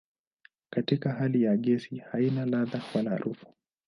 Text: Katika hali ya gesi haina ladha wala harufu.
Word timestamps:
Katika 0.73 1.13
hali 1.13 1.43
ya 1.43 1.57
gesi 1.57 1.97
haina 1.97 2.45
ladha 2.45 2.81
wala 2.95 3.11
harufu. 3.11 3.45